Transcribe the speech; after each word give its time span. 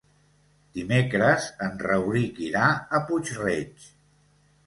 Dimecres 0.77 1.45
en 1.65 1.75
Rauric 1.83 2.41
irà 2.47 2.65
a 2.97 3.03
Puig-reig. 3.11 3.87